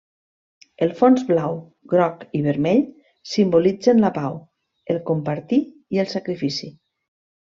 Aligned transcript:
El 0.85 0.93
fons 1.01 1.19
blau, 1.27 1.57
groc 1.91 2.23
i 2.39 2.41
vermell 2.45 2.81
simbolitzen 3.33 4.01
la 4.07 4.11
Pau, 4.17 4.41
el 4.95 5.01
Compartir 5.13 5.63
i 5.97 6.03
el 6.05 6.11
Sacrifici. 6.17 6.73